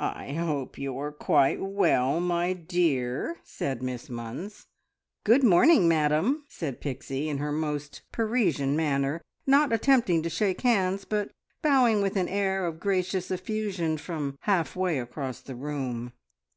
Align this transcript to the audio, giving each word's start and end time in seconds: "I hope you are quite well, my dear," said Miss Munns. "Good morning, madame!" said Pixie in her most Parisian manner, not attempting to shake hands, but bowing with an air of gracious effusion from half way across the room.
"I 0.00 0.32
hope 0.32 0.76
you 0.76 0.98
are 0.98 1.12
quite 1.12 1.60
well, 1.62 2.18
my 2.18 2.52
dear," 2.52 3.36
said 3.44 3.80
Miss 3.80 4.08
Munns. 4.08 4.66
"Good 5.22 5.44
morning, 5.44 5.86
madame!" 5.86 6.42
said 6.48 6.80
Pixie 6.80 7.28
in 7.28 7.38
her 7.38 7.52
most 7.52 8.02
Parisian 8.10 8.74
manner, 8.74 9.20
not 9.46 9.72
attempting 9.72 10.24
to 10.24 10.28
shake 10.28 10.62
hands, 10.62 11.04
but 11.04 11.30
bowing 11.62 12.02
with 12.02 12.16
an 12.16 12.26
air 12.26 12.66
of 12.66 12.80
gracious 12.80 13.30
effusion 13.30 13.98
from 13.98 14.36
half 14.40 14.74
way 14.74 14.98
across 14.98 15.40
the 15.40 15.54
room. 15.54 16.12